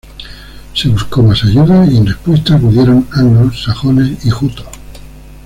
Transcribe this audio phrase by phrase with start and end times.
[0.73, 4.65] Se buscó más ayuda, y en respuesta acudieron anglos, sajones y jutos.